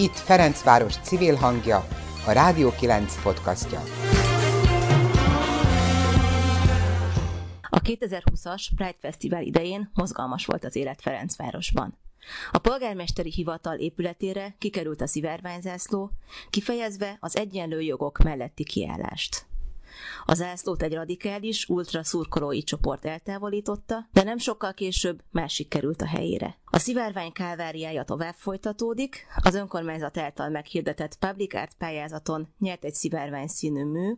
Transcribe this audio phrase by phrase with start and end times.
[0.00, 1.88] Itt Ferencváros civil hangja,
[2.26, 3.82] a Rádió 9 podcastja.
[7.70, 11.98] A 2020-as Pride Fesztivál idején mozgalmas volt az élet Ferencvárosban.
[12.50, 16.10] A polgármesteri hivatal épületére kikerült a szivárványzászló,
[16.50, 19.46] kifejezve az egyenlő jogok melletti kiállást.
[20.24, 26.06] A zászlót egy radikális, ultra szurkolói csoport eltávolította, de nem sokkal később másik került a
[26.06, 26.56] helyére.
[26.70, 33.46] A szivárvány kálváriája tovább folytatódik, az önkormányzat által meghirdetett Public Art pályázaton nyert egy szivárvány
[33.46, 34.12] színű mű,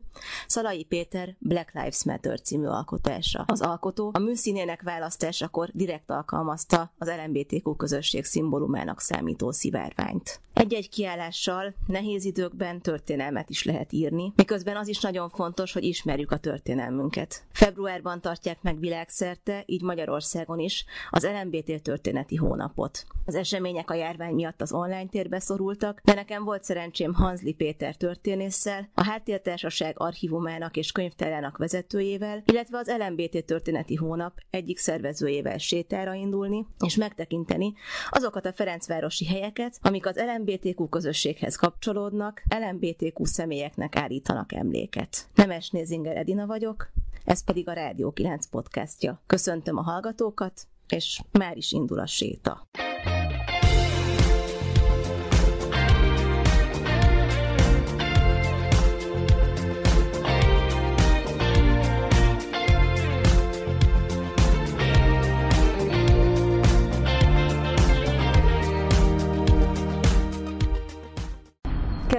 [0.47, 3.45] Szalai Péter Black Lives Matter című alkotása.
[3.47, 10.41] Az alkotó a műszínének választásakor direkt alkalmazta az LMBTQ közösség szimbólumának számító szivárványt.
[10.55, 16.31] Egy-egy kiállással nehéz időkben történelmet is lehet írni, miközben az is nagyon fontos, hogy ismerjük
[16.31, 17.45] a történelmünket.
[17.53, 23.07] Februárban tartják meg világszerte, így Magyarországon is, az LMBT történeti hónapot.
[23.27, 27.97] Az események a járvány miatt az online térbe szorultak, de nekem volt szerencsém Hanzli Péter
[27.97, 36.15] történésszel, a Háttértársaság archívumának és könyvtárának vezetőjével, illetve az LMBT történeti hónap egyik szervezőjével sétára
[36.15, 37.73] indulni, és megtekinteni
[38.11, 45.29] azokat a Ferencvárosi helyeket, amik az LMBTQ közösséghez kapcsolódnak, LMBTQ személyeknek állítanak emléket.
[45.35, 46.91] Nemes Nézinger Edina vagyok,
[47.25, 49.21] ez pedig a Rádió 9 podcastja.
[49.27, 52.69] Köszöntöm a hallgatókat, és már is indul a séta.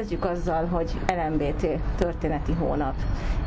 [0.01, 2.95] Kezdjük azzal, hogy LMBT történeti hónap.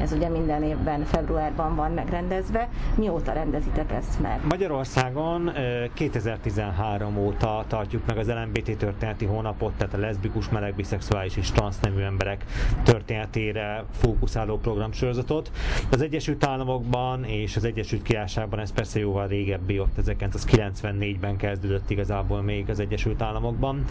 [0.01, 2.69] Ez ugye minden évben februárban van megrendezve.
[2.97, 4.41] Mióta rendezitek ezt meg?
[4.49, 5.53] Magyarországon
[5.95, 12.03] 2013 óta tartjuk meg az LMBT történeti hónapot, tehát a leszbikus, meleg, biszexuális és transznemű
[12.03, 12.45] emberek
[12.83, 15.51] történetére fókuszáló programsorozatot.
[15.91, 22.43] Az Egyesült Államokban és az Egyesült Királyságban ez persze jóval régebbi, ott 1994-ben kezdődött igazából
[22.43, 23.85] még az Egyesült Államokban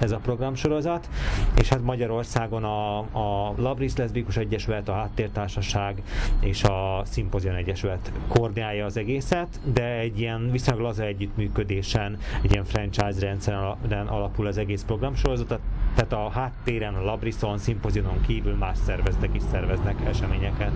[0.00, 1.08] ez a programsorozat,
[1.58, 6.02] és hát Magyarországon a, a Labris Leszbikus Egyesület, a Háttértársaság
[6.40, 12.64] és a Szimpozion Egyesület koordinálja az egészet, de egy ilyen viszonylag laza együttműködésen, egy ilyen
[12.64, 15.62] franchise rendszeren alapul az egész programsorozat, tehát
[16.10, 20.72] a háttéren, a Labrison, Szimpozionon kívül más szerveztek is szerveznek eseményeket.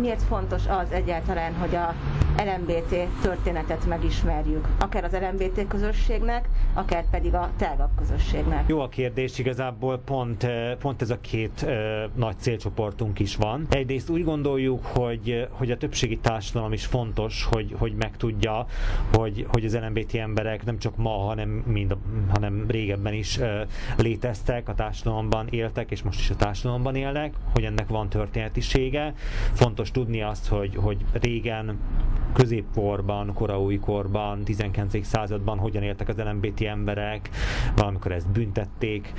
[0.00, 1.94] Miért fontos az egyáltalán, hogy a
[2.44, 8.64] LMBT történetet megismerjük, akár az LMBT közösségnek, akár pedig a tágabb közösségnek?
[8.68, 10.46] Jó a kérdés, igazából pont,
[10.78, 11.66] pont ez a két
[12.14, 13.66] nagy célcsoportunk is van.
[13.70, 18.66] Egyrészt úgy gondoljuk, hogy, hogy a többségi társadalom is fontos, hogy, hogy megtudja,
[19.12, 21.96] hogy, hogy az LMBT emberek nem csak ma, hanem, mind,
[22.32, 23.38] hanem régebben is
[23.96, 29.14] léteztek, a társadalomban éltek, és most is a társadalomban élnek, hogy ennek van történetisége.
[29.52, 31.78] Fontos tudni azt, hogy, hogy régen
[32.32, 35.06] középkorban, koraújkorban, 19.
[35.06, 37.30] században hogyan éltek az LMBT emberek,
[37.76, 39.12] valamikor ezt büntették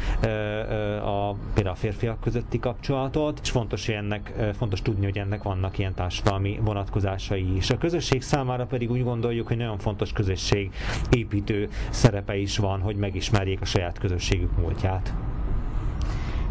[1.04, 5.78] a, például a férfiak közötti kapcsolatot, és fontos, hogy ennek, fontos tudni, hogy ennek vannak
[5.78, 7.70] ilyen társadalmi vonatkozásai is.
[7.70, 10.74] A közösség számára pedig úgy gondoljuk, hogy nagyon fontos közösség
[11.10, 15.14] építő szerepe is van, hogy megismerjék a saját közösségük múltját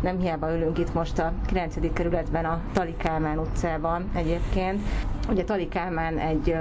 [0.00, 1.92] nem hiába ülünk itt most a 9.
[1.92, 4.80] kerületben a Tali Kálmán utcában egyébként.
[5.30, 6.56] Ugye Tali Kálmán egy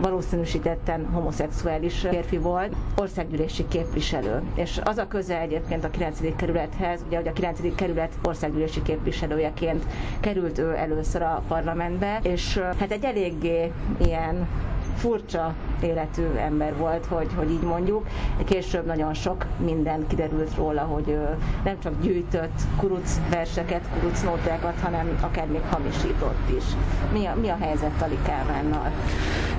[0.00, 4.42] valószínűsítetten homoszexuális férfi volt, országgyűlési képviselő.
[4.54, 6.36] És az a köze egyébként a 9.
[6.36, 7.74] kerülethez, ugye hogy a 9.
[7.74, 9.84] kerület országgyűlési képviselőjeként
[10.20, 14.48] került ő először a parlamentbe, és hát egy eléggé ilyen
[14.96, 18.06] furcsa életű ember volt, hogy, hogy így mondjuk.
[18.44, 21.18] Később nagyon sok minden kiderült róla, hogy
[21.64, 26.64] nem csak gyűjtött kuruc verseket, kuruc nótákat, hanem akár még hamisított is.
[27.12, 28.92] Mi a, mi a helyzet Tali Kálmánnal?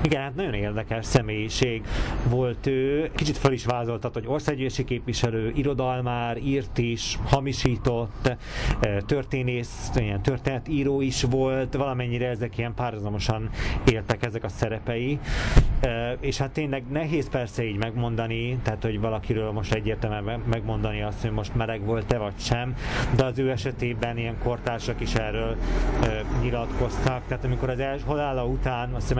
[0.02, 1.82] Igen, hát nagyon érdekes személyiség
[2.28, 3.10] volt ő.
[3.14, 8.36] Kicsit fel is vázoltat, hogy országgyűlési képviselő, irodalmár, írt is, hamisított,
[9.06, 13.50] történész, ilyen történetíró is volt, valamennyire ezek ilyen párhuzamosan
[13.90, 15.18] éltek ezek a szerepei.
[16.20, 21.30] És hát tényleg nehéz persze így megmondani, tehát hogy valakiről most egyértelműen megmondani azt, hogy
[21.30, 22.74] most meleg volt-e vagy sem,
[23.16, 25.56] de az ő esetében ilyen kortársak is erről
[26.42, 27.22] nyilatkoztak.
[27.26, 29.18] Tehát amikor az első halála után, azt hiszem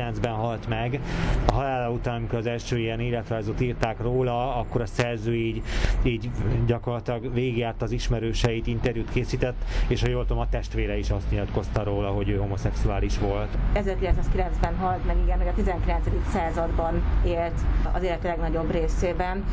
[0.00, 1.00] 1909-ben halt meg,
[1.46, 5.62] a halála után, amikor az első ilyen életrajzot írták róla, akkor a szerző így,
[6.02, 6.30] így
[6.66, 11.82] gyakorlatilag végigjárt az ismerőseit, interjút készített, és ha jól tudom, a testvére is azt nyilatkozta
[11.82, 13.58] róla, hogy ő homoszexuális volt.
[13.74, 16.06] 1909-ben halt meg, igen, hogy a 19.
[16.32, 17.60] században élt
[17.92, 19.44] az élet legnagyobb részében.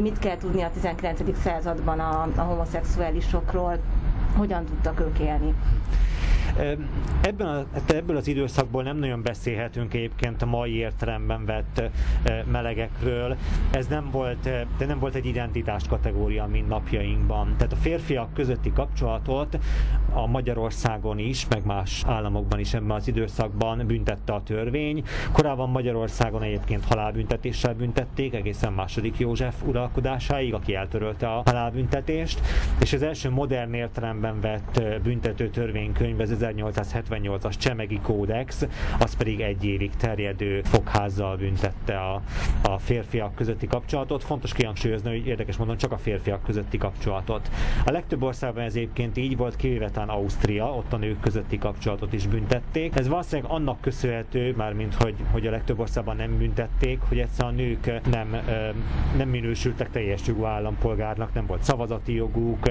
[0.00, 1.38] mit kell tudni a 19.
[1.42, 3.78] században a, a homoszexuálisokról,
[4.36, 5.54] hogyan tudtak ők élni.
[7.20, 11.82] Ebben a, hát ebből az időszakból nem nagyon beszélhetünk egyébként a mai értelemben vett
[12.50, 13.36] melegekről.
[13.70, 14.42] Ez nem volt,
[14.78, 17.54] de nem volt egy identitás kategória, mint napjainkban.
[17.56, 19.58] Tehát a férfiak közötti kapcsolatot
[20.12, 25.02] a Magyarországon is, meg más államokban is ebben az időszakban büntette a törvény.
[25.32, 32.40] Korábban Magyarországon egyébként halálbüntetéssel büntették, egészen második József uralkodásáig, aki eltörölte a halálbüntetést,
[32.80, 38.66] és az első modern értelemben vett büntető törvénykönyv, ez 1878-as Csemegi Kódex,
[38.98, 42.22] az pedig egy évig terjedő fogházzal büntette a,
[42.62, 44.24] a férfiak közötti kapcsolatot.
[44.24, 47.50] Fontos kihangsúlyozni, hogy érdekes mondom, csak a férfiak közötti kapcsolatot.
[47.84, 52.26] A legtöbb országban ez egyébként így volt, kivéve Ausztria, ott a nők közötti kapcsolatot is
[52.26, 52.98] büntették.
[52.98, 57.56] Ez valószínűleg annak köszönhető, mármint hogy, hogy a legtöbb országban nem büntették, hogy egyszerűen a
[57.56, 58.36] nők nem,
[59.16, 62.70] nem minősültek teljes jogú állampolgárnak, nem volt szavazati joguk,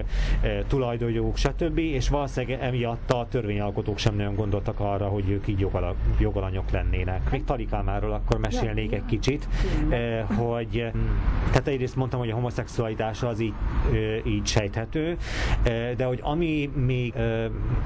[0.67, 1.77] tulajdonjoguk, stb.
[1.77, 6.71] És valószínűleg emiatt a törvény törvényalkotók sem nagyon gondoltak arra, hogy ők így jogala, jogalanyok
[6.71, 7.31] lennének.
[7.31, 9.47] Még Talikámáról akkor mesélnék egy kicsit,
[9.89, 11.05] eh, hogy mm,
[11.45, 13.53] tehát egyrészt mondtam, hogy a homoszexualitás az így,
[13.91, 15.17] eh, így sejthető,
[15.63, 17.13] eh, de hogy ami még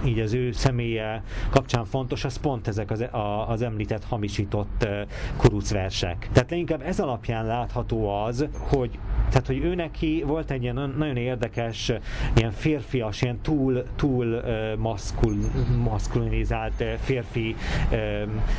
[0.06, 3.06] így az ő személye kapcsán fontos, az pont ezek az,
[3.48, 4.88] az említett hamisított
[5.38, 6.30] kurucversek.
[6.34, 9.00] Tehát leginkább ez alapján látható az, hogy
[9.30, 11.92] tehát, hogy ő neki volt egy ilyen nagyon érdekes,
[12.36, 14.42] ilyen férfias, ilyen túl, túl
[14.78, 15.36] maszkul,
[15.84, 17.56] maszkulinizált férfi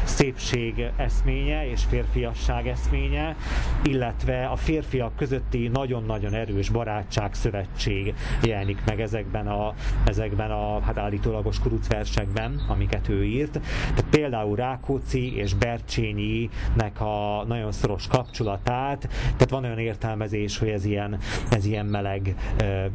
[0.04, 3.36] szépség eszménye és férfiasság eszménye,
[3.84, 9.74] illetve a férfiak közötti nagyon-nagyon erős barátság szövetség jelenik meg ezekben a,
[10.04, 13.52] ezekben a hát állítólagos kurucversekben, amiket ő írt.
[13.94, 20.84] Tehát például Rákóczi és Bercsényinek a nagyon szoros kapcsolatát, tehát van olyan értelmezés, hogy ez
[20.84, 21.18] ilyen,
[21.50, 22.34] ez ilyen meleg,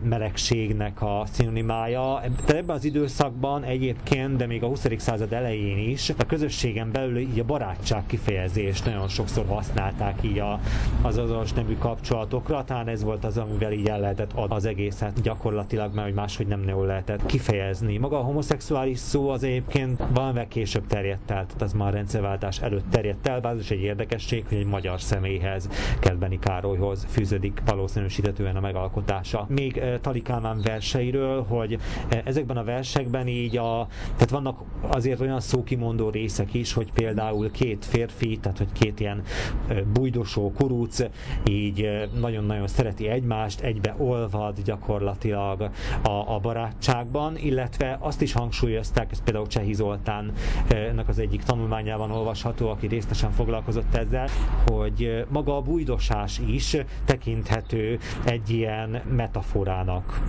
[0.03, 1.23] melegségnek a
[1.85, 2.21] szinonimája.
[2.45, 4.85] De ebben az időszakban egyébként de még a 20.
[4.97, 10.59] század elején is a közösségen belül így a barátság kifejezést nagyon sokszor használták így a,
[11.01, 15.93] az azonos nemű kapcsolatokra, talán ez volt az, amivel így el lehetett az egészet gyakorlatilag,
[15.93, 17.97] mert hogy máshogy nem nagyon lehetett kifejezni.
[17.97, 22.61] Maga a homoszexuális szó az egyébként valamivel később terjedt el, tehát az már a rendszerváltás
[22.61, 25.69] előtt terjedt el, bár ez is egy érdekesség, hogy egy magyar személyhez,
[25.99, 29.45] Kedbeni Károlyhoz fűződik valószínűsítetően a megalkotása.
[29.49, 35.19] Még uh, Tali Kálmán verseiről, hogy uh, ezekben a versekben így a, tehát vannak azért
[35.19, 39.21] olyan szókimondó részek is, hogy például két férfi, tehát hogy két ilyen
[39.93, 41.03] bujdosó kuruc
[41.49, 45.69] így nagyon-nagyon szereti egymást, egybe olvad gyakorlatilag
[46.01, 50.31] a, a barátságban, illetve azt is hangsúlyozták, ez például Csehi Zoltán
[50.67, 54.27] ennek az egyik tanulmányában olvasható, aki részletesen foglalkozott ezzel,
[54.65, 60.21] hogy maga a bujdosás is tekinthető egy ilyen metaforának.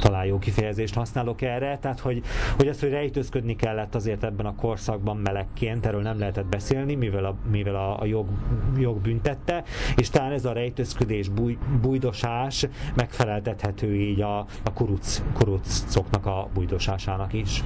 [0.00, 0.38] Talán jó
[0.84, 2.22] kifejezést használok erre, tehát hogy,
[2.56, 7.24] hogy ez, hogy rejtőzködni kellett azért ebben a korszakban melegként, erről nem lehetett beszélni, mivel
[7.24, 8.26] a, mivel a, a jog,
[8.76, 9.64] jog büntette,
[9.96, 17.32] és talán ez a rejtőzködés, búj, bújdosás megfeleltethető így a, a kuruc, kurucoknak a bújdosásának
[17.32, 17.62] is.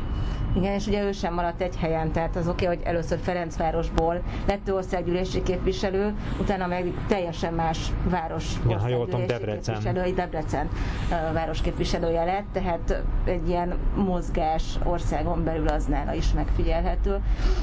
[0.57, 4.23] Igen, és ugye ő sem maradt egy helyen, tehát az oké, okay, hogy először Ferencvárosból
[4.47, 9.75] lett ő országgyűlési képviselő, utána meg teljesen más város ja, ha jól tudom, Debrecen.
[9.75, 10.69] képviselő, Debrecen
[11.11, 17.21] uh, városképviselője lett, tehát egy ilyen mozgás országon belül az nála is megfigyelhető,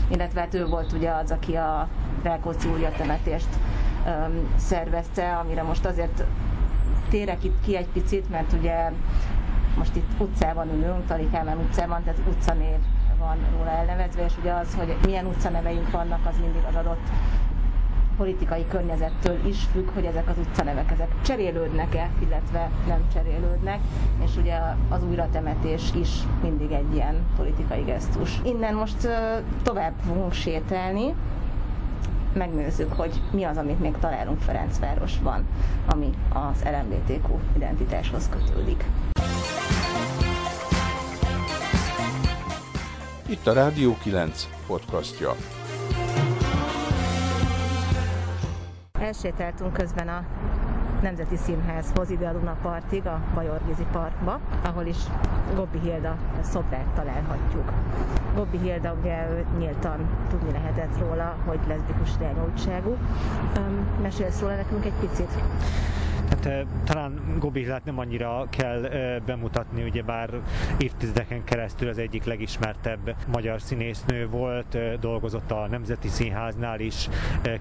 [0.07, 1.87] illetve hát ő volt ugye az, aki a
[2.23, 3.47] Rákóczi temetést
[4.05, 6.23] um, szervezte, amire most azért
[7.09, 8.91] térek itt ki egy picit, mert ugye
[9.77, 12.77] most itt utcában ülünk, Talikámán utcában, tehát utcanév
[13.19, 17.07] van róla elnevezve, és ugye az, hogy milyen utcaneveink vannak, az mindig az adott
[18.17, 23.79] politikai környezettől is függ, hogy ezek az utcanevek ezek cserélődnek-e, illetve nem cserélődnek,
[24.23, 24.57] és ugye
[24.89, 26.09] az újratemetés is
[26.41, 28.39] mindig egy ilyen politikai gesztus.
[28.43, 29.07] Innen most
[29.63, 31.13] tovább fogunk sétálni,
[32.33, 35.45] megnézzük, hogy mi az, amit még találunk Ferencvárosban,
[35.85, 38.85] ami az LMBTQ identitáshoz kötődik.
[43.27, 45.35] Itt a Rádió 9 podcastja.
[49.05, 50.23] Elsétáltunk közben a
[51.01, 54.97] Nemzeti Színházhoz, ide a Luna Partig, a Bajorgizi Parkba, ahol is
[55.55, 57.71] Gobbi Hilda szobrát találhatjuk.
[58.35, 62.97] Gobbi Hilda ugye nyíltan tudni lehetett róla, hogy leszbikus irányultságú.
[64.01, 65.29] Mesélsz róla nekünk egy picit?
[66.29, 68.89] Hát talán Gobillát nem annyira kell
[69.25, 70.29] bemutatni, ugye bár
[70.77, 77.09] évtizedeken keresztül az egyik legismertebb magyar színésznő volt, dolgozott a Nemzeti Színháznál is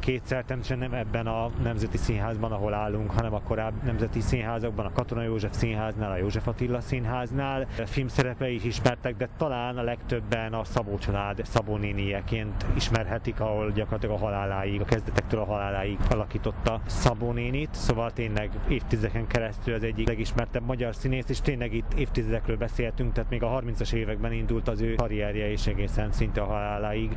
[0.00, 4.92] kétszer, természetesen nem ebben a Nemzeti Színházban, ahol állunk, hanem a korábbi Nemzeti Színházakban, a
[4.92, 7.66] Katona József Színháznál, a József Attila Színháznál.
[7.84, 14.16] Filmszerepei is ismertek, de talán a legtöbben a Szabó család Szabó nénieként ismerhetik, ahol gyakorlatilag
[14.16, 20.06] a haláláig, a kezdetektől a haláláig alakította Szabó nénit, szóval tényleg évtizedeken keresztül az egyik
[20.06, 24.80] legismertebb magyar színész, és tényleg itt évtizedekről beszéltünk, tehát még a 30-as években indult az
[24.80, 27.16] ő karrierje, és egészen szinte a haláláig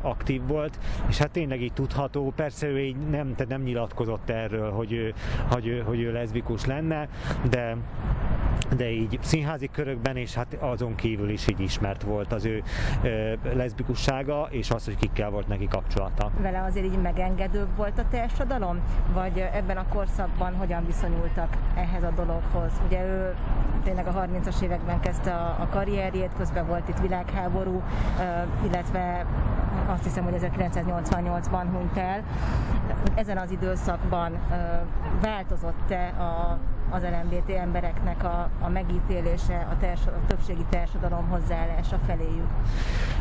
[0.00, 4.70] aktív volt, és hát tényleg így tudható, persze ő így nem, tehát nem nyilatkozott erről,
[4.70, 5.14] hogy ő,
[5.50, 7.08] hogy ő, hogy ő leszbikus lenne,
[7.50, 7.76] de
[8.76, 12.62] de így színházi körökben, és hát azon kívül is így ismert volt az ő
[13.02, 16.30] ö, leszbikussága, és az, hogy kikkel volt neki kapcsolata.
[16.40, 18.80] Vele azért így megengedőbb volt a társadalom,
[19.12, 22.72] vagy ebben a korszakban hogyan viszonyultak ehhez a dologhoz?
[22.86, 23.34] Ugye ő
[23.84, 27.82] tényleg a 30-as években kezdte a, a karrierjét, közben volt itt világháború,
[28.64, 29.26] illetve
[29.86, 32.22] azt hiszem, hogy 1988-ban hunyt el.
[33.14, 34.32] Ezen az időszakban
[35.20, 36.58] változott-e a
[36.90, 42.46] az LMBT embereknek a, a megítélése, a, társ, a többségi társadalom hozzáállása feléjük?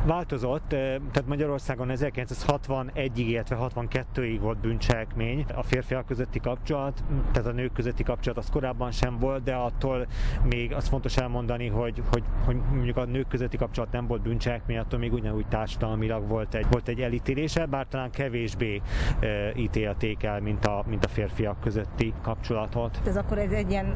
[0.05, 5.45] Változott, tehát Magyarországon 1961-ig, illetve 62-ig volt bűncselekmény.
[5.55, 10.07] A férfiak közötti kapcsolat, tehát a nők közötti kapcsolat az korábban sem volt, de attól
[10.43, 14.77] még az fontos elmondani, hogy, hogy, hogy mondjuk a nők közötti kapcsolat nem volt bűncselekmény,
[14.77, 18.81] attól még ugyanúgy társadalmilag volt egy, volt egy elítélése, bár talán kevésbé
[19.19, 23.01] e, ítélték el, mint a, mint a férfiak közötti kapcsolatot.
[23.05, 23.95] Ez akkor egy ilyen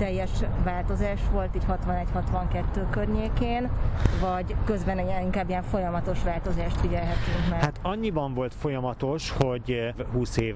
[0.00, 0.30] teljes
[0.64, 3.70] változás volt így 61-62 környékén,
[4.20, 7.60] vagy közben egy inkább ilyen folyamatos változást figyelhetünk meg?
[7.60, 10.54] Hát annyiban volt folyamatos, hogy 20 év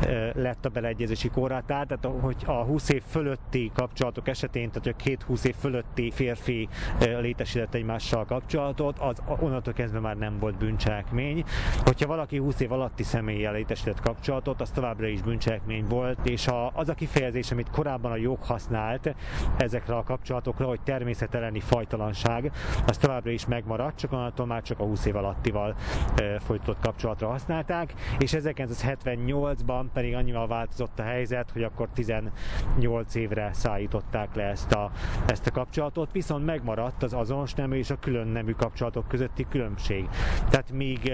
[0.00, 5.02] eh, lett a beleegyezési korhatár, tehát hogy a 20 év fölötti kapcsolatok esetén, tehát a
[5.04, 6.68] két 20 év fölötti férfi
[6.98, 11.44] eh, létesített egymással kapcsolatot, az onnantól kezdve már nem volt bűncselekmény.
[11.84, 16.70] Hogyha valaki 20 év alatti személlyel létesített kapcsolatot, az továbbra is bűncselekmény volt, és a,
[16.74, 18.38] az a kifejezés, amit korábban a jog
[18.78, 19.14] használt
[19.56, 22.52] ezekre a kapcsolatokra, hogy természeteleni fajtalanság,
[22.86, 25.74] az továbbra is megmaradt, csak onnantól már csak a 20 év alattival
[26.16, 33.50] e, folytatott kapcsolatra használták, és 1978-ban pedig annyival változott a helyzet, hogy akkor 18 évre
[33.52, 34.90] szállították le ezt a,
[35.26, 40.08] ezt a kapcsolatot, viszont megmaradt az azonos nemű és a külön nemű kapcsolatok közötti különbség.
[40.50, 41.12] Tehát míg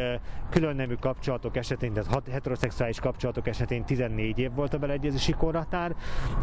[0.51, 5.95] külön nemű kapcsolatok esetén, tehát heteroszexuális kapcsolatok esetén 14 év volt a beleegyezési korhatár,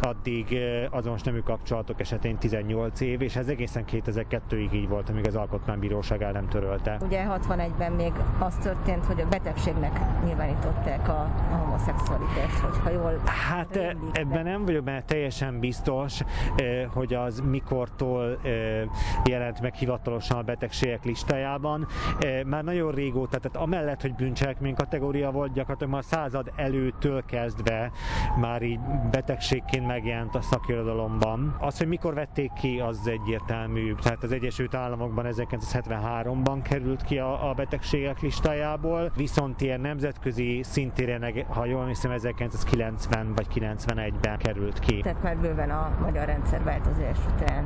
[0.02, 0.60] addig
[1.12, 6.22] azonos nemű kapcsolatok esetén 18 év, és ez egészen 2002-ig így volt, amíg az Alkotmánybíróság
[6.22, 6.98] el nem törölte.
[7.02, 13.76] Ugye 61-ben még az történt, hogy a betegségnek nyilvánították a, a homoszexualitást, hogyha jól Hát
[13.76, 16.22] rémlik, ebben nem vagyok benne teljesen biztos,
[16.94, 18.40] hogy az mikortól
[19.26, 21.88] jelent meg hivatalosan a betegségek listájában.
[22.46, 27.92] Már nagyon régóta, tehát amellett, hogy bűncselekmény kategória volt, gyakorlatilag már a század előttől kezdve
[28.40, 28.80] már így
[29.12, 30.42] betegségként megjelent a
[31.02, 31.56] szakirodalomban.
[31.60, 33.96] Az, hogy mikor vették ki, az egyértelmű.
[33.96, 41.46] Tehát az Egyesült Államokban 1973-ban került ki a, a betegségek listájából, viszont ilyen nemzetközi szintére,
[41.48, 45.00] ha jól hiszem, 1990 vagy 91-ben került ki.
[45.02, 47.66] Tehát már bőven a magyar rendszerváltozás után.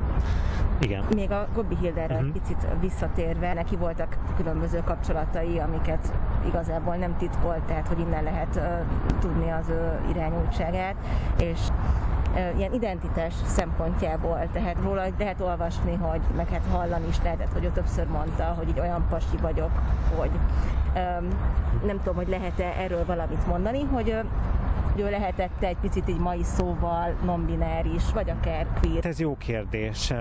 [0.81, 1.05] Igen.
[1.15, 2.19] Még a Gobbi Hilderre uh-huh.
[2.19, 2.41] egy mhm.
[2.41, 6.13] picit visszatérve, neki voltak különböző kapcsolatai, amiket
[6.47, 10.95] igazából nem titkolt, tehát hogy innen lehet uh, tudni az ő irányultságát,
[11.37, 11.59] és
[12.57, 17.71] ilyen identitás szempontjából, tehát róla lehet olvasni, hogy meg hát hallani is lehetett, hogy ő
[17.73, 19.71] többször mondta, hogy így olyan pasi vagyok,
[20.15, 20.31] hogy
[21.85, 24.15] nem tudom, hogy lehet-e erről valamit mondani, hogy
[24.97, 29.05] ő lehetett egy picit így mai szóval non-bináris, vagy akár queer?
[29.05, 30.13] Ez jó kérdés.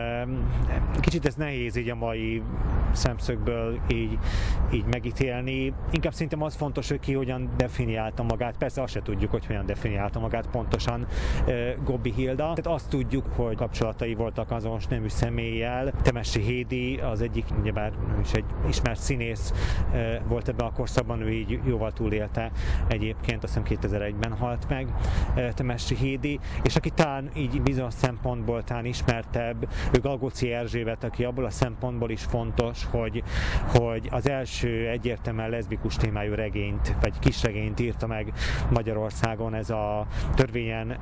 [1.01, 2.43] Kicsit ez nehéz így a mai
[2.93, 4.19] szemszögből így,
[4.73, 5.73] így megítélni.
[5.91, 8.57] Inkább szerintem az fontos, hogy ki hogyan definiálta magát.
[8.57, 11.07] Persze azt se tudjuk, hogy hogyan definiálta magát pontosan
[11.85, 12.37] Gobbi Hilda.
[12.37, 15.93] Tehát azt tudjuk, hogy kapcsolatai voltak azonos nemű személlyel.
[16.03, 19.53] Temesi Hédi az egyik, ugyebár is egy ismert színész
[20.29, 22.51] volt ebben a korszakban, ő így jóval túlélte
[22.89, 24.87] egyébként, azt hiszem 2001-ben halt meg
[25.55, 31.45] Temesi Hédi, és aki talán így bizonyos szempontból talán ismertebb, ő Galgóci Erzsébet, aki abból
[31.45, 33.23] a szempontból is fontos, hogy,
[33.67, 38.33] hogy az első egyértelműen leszbikus témájú regényt, vagy kisregényt írta meg
[38.71, 40.99] Magyarországon, ez a törvényen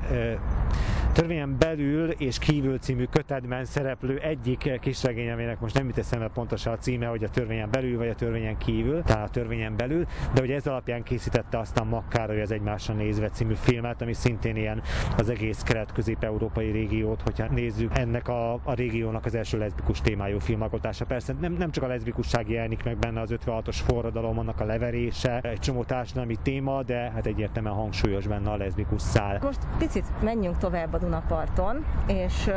[1.13, 6.73] Törvényen belül és kívül című kötetben szereplő egyik kisregény, aminek most nem jut eszembe pontosan
[6.73, 10.41] a címe, hogy a törvényen belül vagy a törvényen kívül, tehát a törvényen belül, de
[10.41, 14.83] hogy ez alapján készítette aztán Makkároly az egymásra nézve című filmet, ami szintén ilyen
[15.17, 21.05] az egész kelet-közép-európai régiót, hogyha nézzük ennek a, a régiónak az első leszbikus témájú filmalkotása.
[21.05, 25.41] Persze nem, nem csak a leszbikusság jelenik meg benne az 56-os forradalom, annak a leverése,
[25.41, 29.39] egy csomó társadalmi téma, de hát egyértelműen hangsúlyos benne a leszbikus szál.
[29.43, 32.51] Most picit menjünk tovább a Dunaparton, és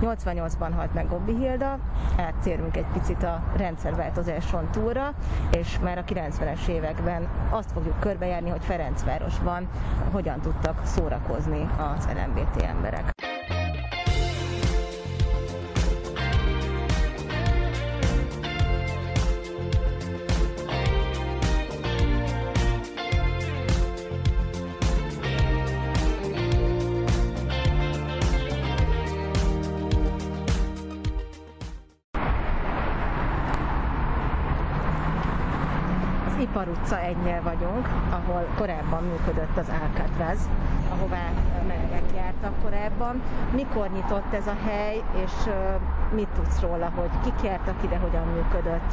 [0.00, 1.78] 88-ban halt meg Gobbi Hilda,
[2.16, 5.14] áttérünk egy picit a rendszerváltozáson túlra,
[5.50, 9.68] és már a 90-es években azt fogjuk körbejárni, hogy Ferencvárosban
[10.12, 13.19] hogyan tudtak szórakozni az LMBT emberek.
[36.90, 40.48] Utca 1-nél vagyunk, ahol korábban működött az Alcatraz,
[40.90, 41.30] ahová
[41.68, 43.22] melegek jártak korábban.
[43.54, 45.32] Mikor nyitott ez a hely, és
[46.14, 48.92] mit tudsz róla, hogy kik jártak ide, hogyan működött?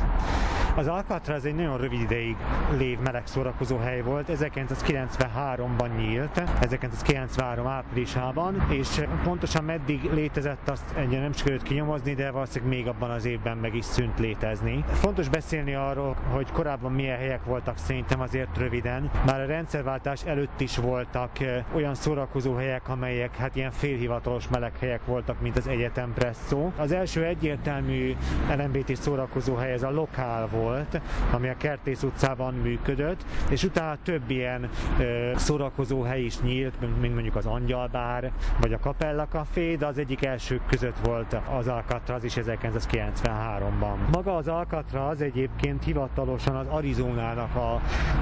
[0.76, 2.36] Az Alcatraz egy nagyon rövid ideig
[2.78, 11.20] lév meleg szórakozó hely volt, 1993-ban nyílt, 1993 áprilisában, és pontosan meddig létezett, azt egyre
[11.20, 14.84] nem sikerült kinyomozni, de valószínűleg még abban az évben meg is szűnt létezni.
[14.88, 19.10] Fontos beszélni arról, hogy korábban milyen helyek voltak szerintem azért röviden.
[19.26, 21.32] Már a rendszerváltás előtt is voltak
[21.76, 26.72] olyan szórakozó helyek, amelyek hát ilyen félhivatalos meleg helyek voltak, mint az Egyetem Presszó.
[26.78, 28.16] Az első egyértelmű
[28.58, 34.30] LMBT szórakozó hely ez a lokál volt, ami a Kertész utcában működött, és utána több
[34.30, 39.86] ilyen ö, szórakozó hely is nyílt, mint mondjuk az Angyalbár, vagy a Kapella Café, de
[39.86, 43.96] az egyik elsők között volt az Alcatraz is 1993-ban.
[44.12, 47.82] Maga az Alcatraz egyébként hivatalosan az Arizonának a,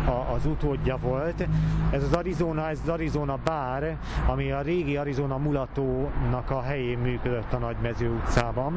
[0.09, 1.47] a, az utódja volt.
[1.91, 7.53] Ez az Arizona, ez az Arizona bár, ami a régi Arizona mulatónak a helyén működött
[7.53, 8.74] a Nagymező utcában,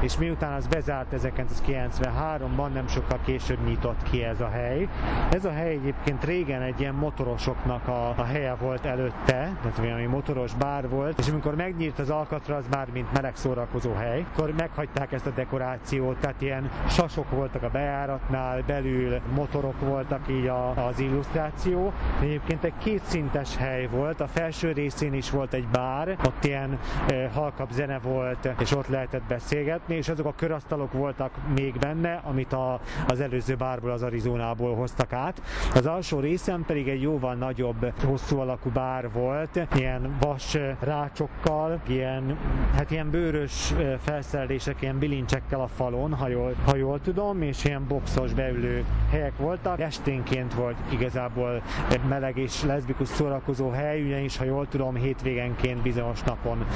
[0.00, 4.88] és miután az bezárt 1993-ban, nem sokkal később nyitott ki ez a hely.
[5.30, 10.04] Ez a hely egyébként régen egy ilyen motorosoknak a, a helye volt előtte, tehát valami
[10.04, 15.12] motoros bár volt, és amikor megnyílt az Alcatraz már mint meleg szórakozó hely, akkor meghagyták
[15.12, 20.98] ezt a dekorációt, tehát ilyen sasok voltak a bejáratnál, belül motorok voltak így a, az
[20.98, 21.92] illusztráció.
[22.20, 27.28] Egyébként egy kétszintes hely volt, a felső részén is volt egy bár, ott ilyen e,
[27.34, 32.52] halkabb zene volt, és ott lehetett beszélgetni, és azok a körasztalok voltak még benne, amit
[32.52, 35.42] a, az előző bárból, az Arizonából hoztak át.
[35.74, 42.38] Az alsó részen pedig egy jóval nagyobb, hosszú alakú bár volt, ilyen vas rácsokkal, ilyen,
[42.76, 47.86] hát ilyen bőrös felszerelések, ilyen bilincsekkel a falon, ha jól, ha jól tudom, és ilyen
[47.88, 49.80] boxos beülő helyek voltak.
[49.80, 51.62] Esténként volt igazából
[52.08, 56.66] meleg és leszbikus szórakozó hely, ugyanis, ha jól tudom, hétvégenként bizonyos napon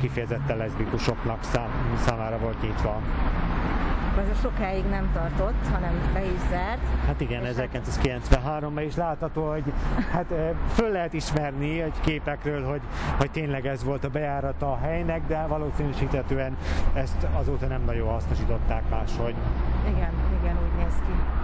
[0.00, 3.00] kifejezetten leszbikusoknak szám, számára volt nyitva.
[4.18, 6.80] Ez a sokáig nem tartott, hanem be is zárt.
[7.06, 9.64] Hát igen, 1993-ban is látható, hogy
[10.12, 10.26] hát
[10.68, 12.80] föl lehet ismerni egy képekről, hogy,
[13.18, 16.56] hogy tényleg ez volt a bejárata a helynek, de valószínűsítetően
[16.94, 19.34] ezt azóta nem nagyon hasznosították máshogy.
[19.88, 21.41] Igen, igen, úgy néz ki.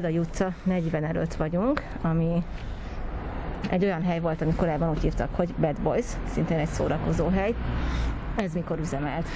[0.00, 2.44] Ráda utca 40 előtt vagyunk, ami
[3.70, 7.54] egy olyan hely volt, ami korábban úgy hívtak, hogy Bad Boys, szintén egy szórakozó hely.
[8.36, 9.26] Ez mikor üzemelt?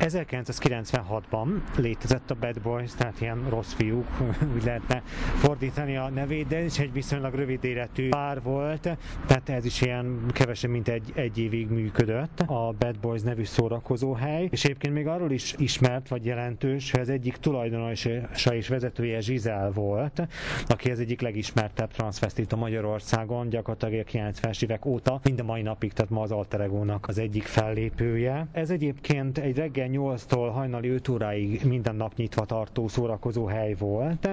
[0.00, 4.06] 1996-ban létezett a Bad Boys, tehát ilyen rossz fiúk,
[4.54, 5.02] úgy lehetne
[5.34, 8.80] fordítani a nevét, de is egy viszonylag rövid életű pár volt,
[9.26, 14.48] tehát ez is ilyen kevesebb, mint egy, egy évig működött, a Bad Boys nevű szórakozóhely,
[14.50, 19.70] és egyébként még arról is ismert, vagy jelentős, hogy az egyik tulajdonosa és vezetője Zsizel
[19.70, 20.22] volt,
[20.66, 25.62] aki az egyik legismertebb transvestit a Magyarországon, gyakorlatilag a 90-es évek óta, mind a mai
[25.62, 28.46] napig, tehát ma az Alteregónak az egyik fellépője.
[28.52, 34.28] Ez egyébként egy reggel 8-tól hajnali 5 óráig minden nap nyitva tartó szórakozó hely volt.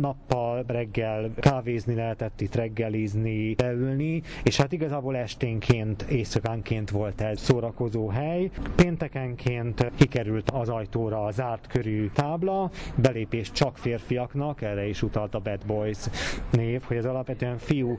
[0.00, 8.08] Nappal reggel kávézni lehetett itt reggelizni, beülni, és hát igazából esténként, éjszakánként volt ez szórakozó
[8.08, 8.50] hely.
[8.76, 15.40] Péntekenként kikerült az ajtóra a zárt körű tábla, belépés csak férfiaknak, erre is utalt a
[15.40, 15.98] Bad Boys
[16.50, 17.98] név, hogy ez alapvetően fiú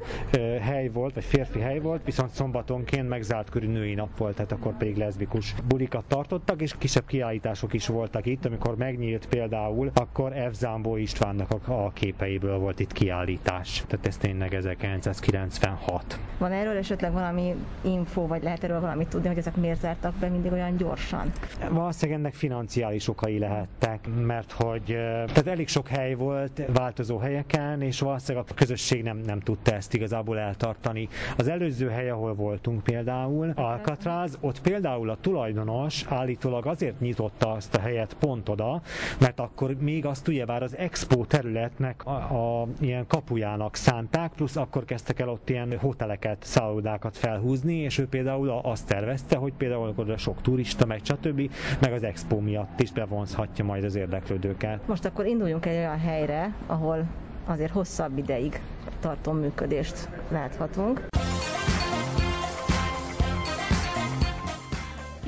[0.62, 4.52] hely volt, vagy férfi hely volt, viszont szombatonként meg zárt körű női nap volt, tehát
[4.52, 10.34] akkor pedig leszbikus bulikat tartottak, és kisebb kiállítások is voltak itt, amikor megnyílt például, akkor
[10.52, 10.54] F.
[10.54, 13.84] Zambó Istvánnak a, a képeiből volt itt kiállítás.
[13.88, 16.20] Tehát ez tényleg 1996.
[16.38, 20.28] Van erről esetleg valami info, vagy lehet erről valamit tudni, hogy ezek miért zártak be
[20.28, 21.32] mindig olyan gyorsan?
[21.70, 24.84] Valószínűleg ennek financiális okai lehettek, mert hogy
[25.26, 29.94] tehát elég sok hely volt változó helyeken, és valószínűleg a közösség nem, nem tudta ezt
[29.94, 31.08] igazából eltartani.
[31.38, 37.75] Az előző hely, ahol voltunk például, Alcatraz, ott például a tulajdonos állítólag azért nyitotta azt
[37.75, 38.82] a helyet pont oda,
[39.19, 44.86] mert akkor még azt ugyebár az expo területnek a, a ilyen kapujának szánták, plusz akkor
[44.86, 50.17] kezdtek el ott ilyen hoteleket, szállodákat felhúzni, és ő például azt tervezte, hogy például oda
[50.17, 51.51] sok turista megy, stb.,
[51.82, 54.88] meg az expo miatt is bevonzhatja majd az érdeklődőket.
[54.88, 57.05] Most akkor induljunk egy olyan helyre, ahol
[57.45, 58.62] azért hosszabb ideig
[58.99, 61.08] tartó működést láthatunk.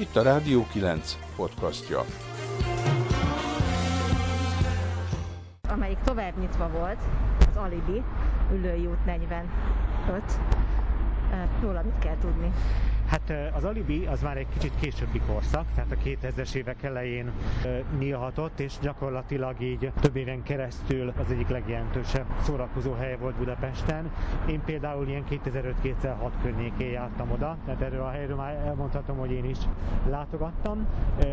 [0.01, 2.05] Itt a Rádió 9 podcastja.
[5.69, 6.99] Amelyik tovább nyitva volt,
[7.49, 8.03] az Alibi,
[8.53, 9.51] Ülői út 45.
[11.61, 12.51] Róla mit kell tudni?
[13.11, 17.31] Hát az Alibi az már egy kicsit későbbi korszak, tehát a 2000-es évek elején
[17.99, 24.11] nyílhatott, és gyakorlatilag így több éven keresztül az egyik legjelentősebb szórakozó hely volt Budapesten.
[24.47, 29.45] Én például ilyen 2005-2006 környékén jártam oda, tehát erről a helyről már elmondhatom, hogy én
[29.45, 29.57] is
[30.09, 30.87] látogattam.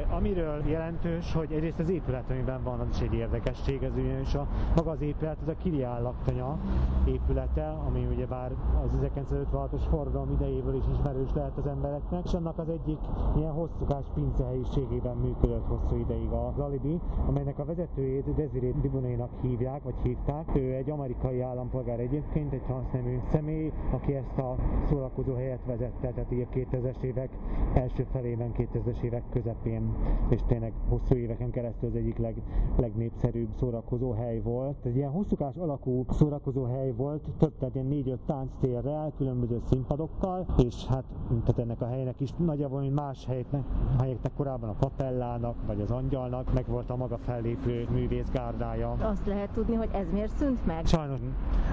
[0.08, 4.46] Amiről jelentős, hogy egyrészt az épület, amiben van, az is egy érdekesség, ez ugyanis a,
[4.74, 6.58] maga az épület, az a Kiriál laktanya
[7.04, 8.50] épülete, ami ugye bár
[8.84, 12.98] az 1956-os forradalom idejéből is ismerős lehet az embereknek, és annak az egyik
[13.36, 19.82] ilyen hosszúkás pince helyiségében működött hosszú ideig az Alibi, amelynek a vezetőjét Desiree Dibonénak hívják,
[19.82, 20.56] vagy hívták.
[20.56, 24.56] Ő egy amerikai állampolgár egyébként, egy transznemű személy, aki ezt a
[24.88, 27.38] szórakozó helyet vezette, tehát így a 2000-es évek
[27.74, 29.94] első felében, 2000-es évek közepén,
[30.28, 32.42] és tényleg hosszú éveken keresztül az egyik leg,
[32.76, 34.86] legnépszerűbb szórakozó hely volt.
[34.86, 40.86] Ez ilyen hosszúkás alakú szórakozó hely volt, több, tehát ilyen négy-öt tánctérrel, különböző színpadokkal, és
[40.86, 43.62] hát tehát ennek a helynek is nagyjából, mint más helyeknek,
[44.00, 48.90] helyeknek korábban a kapellának, vagy az angyalnak, meg volt a maga fellépő művész gárdája.
[48.90, 50.86] Azt lehet tudni, hogy ez miért szűnt meg?
[50.86, 51.20] Sajnos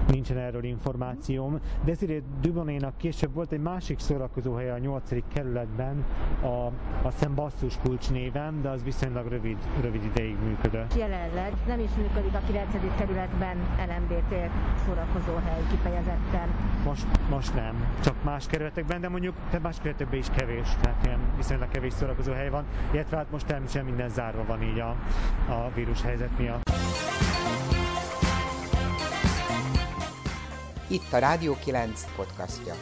[0.08, 1.60] nincsen erről információm.
[1.84, 5.10] Desiree Dubonénak később volt egy másik szórakozó helye a 8.
[5.32, 6.04] kerületben,
[6.42, 6.66] a,
[7.06, 10.94] a Szent Basszus kulcs néven, de az viszonylag rövid, rövid ideig működött.
[10.94, 12.96] Jelenleg nem is működik a 9.
[12.96, 13.56] kerületben
[13.88, 14.34] LMBT
[14.86, 16.48] szórakozó hely kifejezetten.
[16.84, 21.68] Most, most nem, csak más kerületekben, de mondjuk más kerületekben is kevés, tehát ilyen viszonylag
[21.68, 24.96] kevés szórakozó hely van, illetve hát most természetesen minden zárva van így a,
[25.48, 26.70] a vírus helyzet miatt.
[30.88, 32.74] Itt a Rádió 9 podcastja.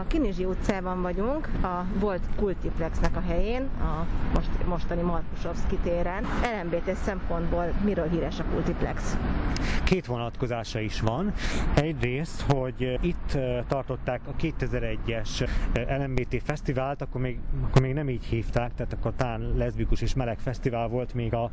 [0.00, 6.24] A Kinizsi utcában vagyunk, a volt Kultiplexnek a helyén, a most, mostani Markusovszki téren.
[6.62, 9.16] LMBT szempontból miről híres a Kultiplex?
[9.84, 11.32] Két vonatkozása is van.
[11.74, 15.48] Egyrészt, hogy itt tartották a 2001-es
[15.98, 20.38] LMBT fesztivált, akkor még, akkor még nem így hívták, tehát akkor talán leszbikus és meleg
[20.38, 21.50] fesztivál volt még a,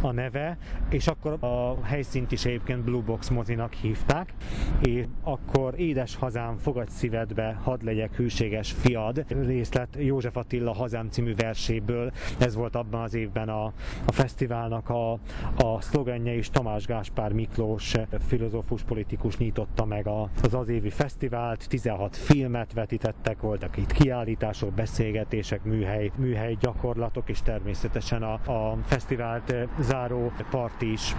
[0.00, 4.32] a neve, és akkor a helyszínt is egyébként Blue Box mozinak hívták,
[4.80, 11.34] és akkor Édes hazám, fogadj szívedbe, hadd legyek hűséges fiad részlet József Attila Hazám című
[11.34, 12.12] verséből.
[12.38, 13.64] Ez volt abban az évben a,
[14.04, 15.12] a fesztiválnak a,
[15.56, 17.94] a szlogenje is Tamás Gáspár Miklós
[18.26, 24.72] filozófus politikus nyitotta meg a, az az évi fesztivált, 16 filmet vetítettek, voltak itt kiállítások,
[24.72, 31.14] beszélgetések, műhely, műhely gyakorlatok, és természetesen a, a fesztivált záró part is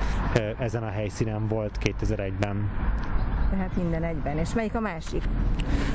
[0.60, 2.70] ezen a helyszínen volt 2001-ben.
[3.52, 4.38] Tehát minden egyben.
[4.38, 5.24] És melyik a másik?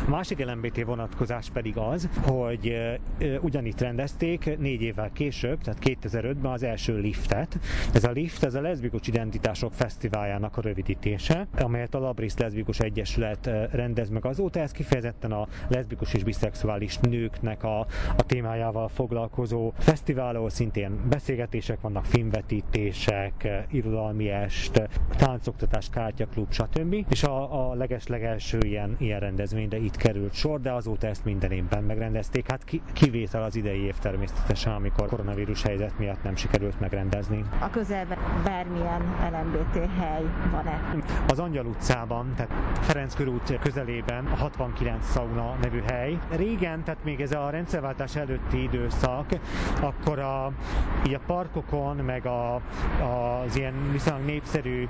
[0.06, 2.74] A másik LMBT vonatkozás pedig az, hogy
[3.20, 7.58] uh, ugyanitt rendezték négy évvel később, tehát 2005-ben az első liftet.
[7.94, 13.50] Ez a lift, ez a Leszbikus Identitások Fesztiváljának a rövidítése, amelyet a Labris Leszbikus Egyesület
[13.72, 14.60] rendez meg azóta.
[14.60, 17.78] Ez kifejezetten a leszbikus és biszexuális nőknek a,
[18.16, 27.04] a témájával foglalkozó fesztivál, ahol szintén beszélgetések vannak, filmvetítések, irodalmi est, táncoktatás, kártyaklub, stb.
[27.10, 31.50] És a a, a leges-legelső ilyen, ilyen rendezvényre itt került sor, de azóta ezt minden
[31.50, 32.50] évben megrendezték.
[32.50, 37.44] Hát ki, kivétel az idei év természetesen, amikor koronavírus helyzet miatt nem sikerült megrendezni.
[37.60, 40.80] A közelben bármilyen LMBT hely van-e?
[41.28, 46.18] Az Angyal utcában, tehát Ferenc körút közelében a 69 sauna nevű hely.
[46.30, 49.26] Régen, tehát még ez a rendszerváltás előtti időszak,
[49.80, 50.52] akkor a,
[51.06, 54.88] így a parkokon, meg a, az ilyen viszonylag népszerű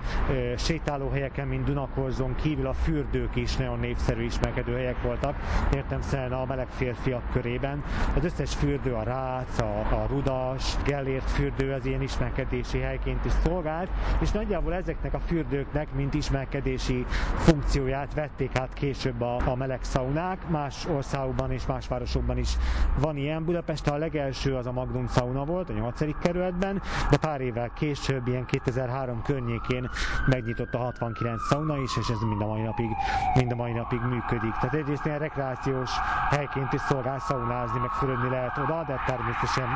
[0.57, 5.37] sétálóhelyeken, mint Dunakorzon kívül a fürdők is nagyon népszerű ismerkedő helyek voltak,
[5.75, 7.83] értem szerint a meleg férfiak körében.
[8.17, 13.33] Az összes fürdő, a Rác, a, a Rudas, Gellért fürdő az ilyen ismerkedési helyként is
[13.45, 17.07] szolgált, és nagyjából ezeknek a fürdőknek, mint ismerkedési
[17.37, 20.49] funkcióját vették át később a, a meleg szaunák.
[20.49, 22.57] Más országokban és más városokban is
[23.01, 23.45] van ilyen.
[23.45, 26.19] Budapest a legelső az a Magnum sauna volt, a 8.
[26.21, 29.91] kerületben, de pár évvel később, ilyen 2003 környékén
[30.27, 32.97] megnyitott a 69 sauna is, és ez mind a mai napig,
[33.35, 34.55] mind a mai napig működik.
[34.55, 35.91] Tehát egyrészt ilyen rekreációs
[36.31, 39.69] helyként is szolgál szaunázni, meg fürödni lehet oda, de természetesen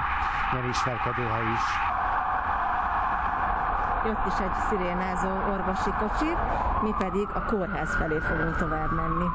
[0.53, 1.65] ilyen ismerkedő hely is.
[4.05, 6.31] Jött is egy szirénázó orvosi kocsi,
[6.83, 9.27] mi pedig a kórház felé fogunk tovább menni.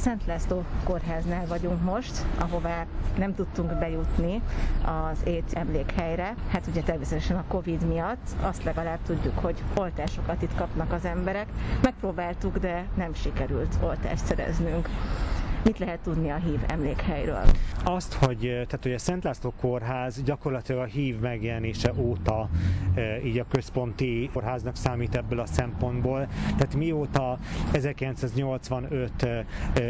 [0.00, 2.86] Szent László kórháznál vagyunk most, ahová
[3.18, 4.42] nem tudtunk bejutni
[4.84, 6.34] az ét emlékhelyre.
[6.48, 11.46] Hát ugye természetesen a Covid miatt azt legalább tudjuk, hogy oltásokat itt kapnak az emberek.
[11.82, 14.88] Megpróbáltuk, de nem sikerült oltást szereznünk.
[15.64, 17.44] Mit lehet tudni a hív emlékhelyről?
[17.84, 22.48] Azt, hogy, tehát, hogy a Szent László kórház gyakorlatilag a hív megjelenése óta
[23.24, 26.28] így a központi kórháznak számít ebből a szempontból.
[26.44, 27.38] Tehát mióta
[27.72, 29.44] 1985 e,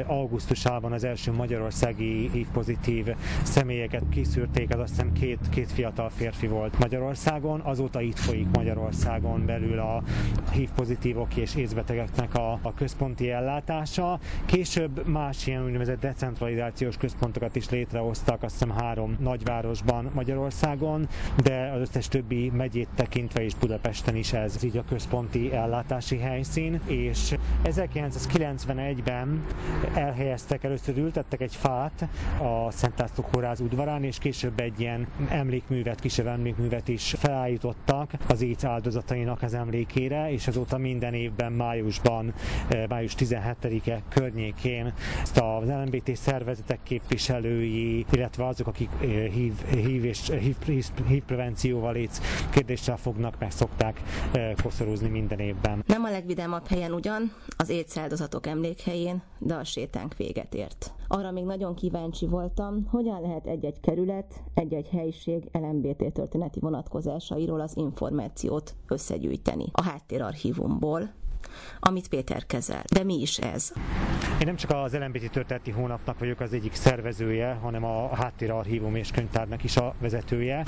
[0.06, 3.06] augusztusában az első magyarországi hív pozitív
[3.42, 9.46] személyeket kiszűrték, az azt hiszem két, két fiatal férfi volt Magyarországon, azóta itt folyik Magyarországon
[9.46, 10.02] belül a
[10.52, 14.18] hív pozitívok és észbetegeknek a, a központi ellátása.
[14.46, 21.08] Később más ilyen ilyen úgynevezett decentralizációs központokat is létrehoztak, azt hiszem három nagyvárosban Magyarországon,
[21.42, 26.80] de az összes többi megyét tekintve is Budapesten is ez így a központi ellátási helyszín,
[26.86, 29.44] és 1991-ben
[29.94, 36.00] elhelyeztek, először ültettek egy fát a Szent László Kórház udvarán, és később egy ilyen emlékművet,
[36.00, 42.34] kisebb emlékművet is felállítottak az éjsz áldozatainak az emlékére, és azóta minden évben májusban,
[42.68, 44.92] eh, május 17-e környékén
[45.22, 48.90] ezt a az LMBT szervezetek képviselői, illetve azok, akik
[49.32, 54.00] hív, hív és hív, hív, hív prevencióval létsz kérdéssel fognak, meg szokták
[54.62, 55.84] koszorúzni minden évben.
[55.86, 60.92] Nem a legvidámabb helyen ugyan, az étszáldozatok emlékhelyén, de a sétánk véget ért.
[61.08, 67.76] Arra még nagyon kíváncsi voltam, hogyan lehet egy-egy kerület, egy-egy helység LMBT történeti vonatkozásairól az
[67.76, 71.10] információt összegyűjteni a háttérarchívumból,
[71.80, 72.82] amit Péter kezel.
[72.94, 73.72] De mi is ez?
[74.40, 79.10] Én nem csak az LMBT történeti hónapnak vagyok az egyik szervezője, hanem a Háttérarchívum és
[79.10, 80.64] könyvtárnak is a vezetője,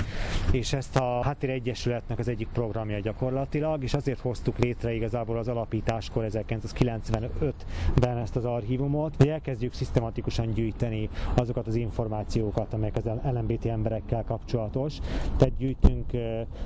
[0.51, 5.47] és ezt a Háttér Egyesületnek az egyik programja gyakorlatilag, és azért hoztuk létre igazából az
[5.47, 13.65] alapításkor 1995-ben ezt az archívumot, hogy elkezdjük szisztematikusan gyűjteni azokat az információkat, amelyek az LMBT
[13.65, 14.97] emberekkel kapcsolatos.
[15.37, 16.11] Tehát gyűjtünk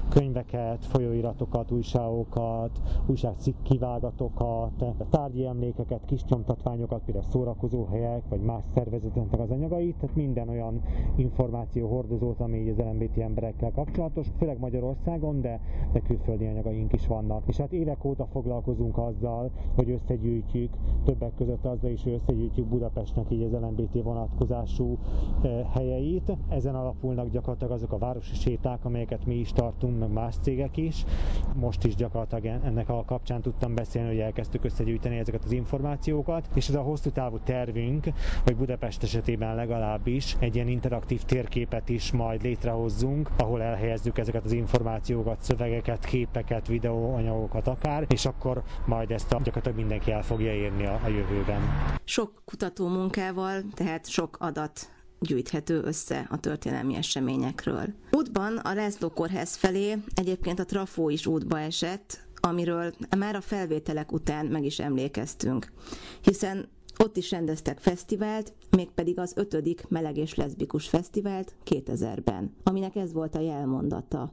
[0.10, 3.56] könyveket, folyóiratokat, újságokat, újságcikk
[3.98, 10.50] kivágatokat, tárgyi emlékeket, kis nyomtatványokat, például szórakozó helyek, vagy más szervezeteknek az anyagait, tehát minden
[10.50, 10.82] olyan
[11.16, 15.60] információ hordozót, ami így az LMBT emberekkel kapcsolatos, főleg Magyarországon, de,
[15.92, 17.44] de külföldi anyagaink is vannak.
[17.48, 23.32] És hát évek óta foglalkozunk azzal, hogy összegyűjtjük, többek között azzal is, hogy összegyűjtjük Budapestnek
[23.32, 24.98] így az LMBT vonatkozású
[25.42, 26.38] eh, helyeit.
[26.50, 31.06] Ezen alapulnak gyakorlatilag azok a városi séták, amelyeket mi is tartunk, meg más cégek is.
[31.56, 36.68] Most is gyakorlatilag ennek a kapcsán tudtam beszélni, hogy elkezdtük összegyűjteni ezeket az információkat, és
[36.68, 38.06] ez a hosszú távú tervünk,
[38.44, 44.52] hogy Budapest esetében legalábbis egy ilyen interaktív térképet is majd létrehozzunk, ahol elhelyezzük ezeket az
[44.52, 50.86] információkat, szövegeket, képeket, videóanyagokat akár, és akkor majd ezt a, gyakorlatilag mindenki el fogja érni
[50.86, 51.62] a, a jövőben.
[52.04, 57.86] Sok kutató munkával, tehát sok adat gyűjthető össze a történelmi eseményekről.
[58.12, 64.12] Útban a László kórház felé egyébként a Trafó is útba esett, amiről már a felvételek
[64.12, 65.72] után meg is emlékeztünk,
[66.22, 66.68] hiszen
[67.04, 73.36] ott is rendeztek fesztivált, mégpedig az ötödik meleg és leszbikus fesztivált 2000-ben, aminek ez volt
[73.36, 74.32] a jelmondata.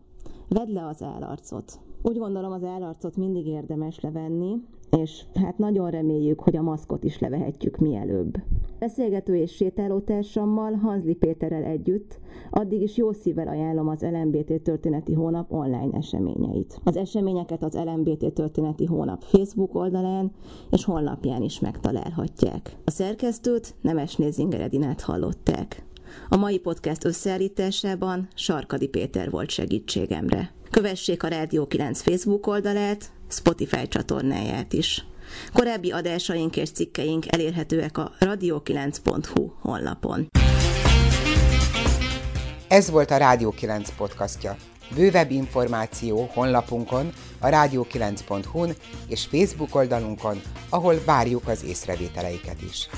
[0.48, 1.81] Vedd le az állarcot.
[2.03, 4.57] Úgy gondolom az állarcot mindig érdemes levenni,
[4.90, 8.42] és hát nagyon reméljük, hogy a maszkot is levehetjük mielőbb.
[8.84, 12.18] Beszélgető és sétálótársammal, Hanzli Péterrel együtt,
[12.50, 16.80] addig is jó szívvel ajánlom az LMBT Történeti Hónap online eseményeit.
[16.84, 20.32] Az eseményeket az LMBT Történeti Hónap Facebook oldalán
[20.70, 22.76] és honlapján is megtalálhatják.
[22.84, 25.84] A szerkesztőt Nemes Nézinger Edinát hallották.
[26.28, 30.52] A mai podcast összeállításában Sarkadi Péter volt segítségemre.
[30.70, 35.06] Kövessék a Rádió 9 Facebook oldalát, Spotify csatornáját is.
[35.52, 40.26] Korábbi adásaink és cikkeink elérhetőek a radio9.hu honlapon.
[42.68, 44.56] Ez volt a Rádió 9 podcastja.
[44.94, 48.74] Bővebb információ honlapunkon, a rádió9.hu-n
[49.08, 52.88] és Facebook oldalunkon, ahol várjuk az észrevételeiket is.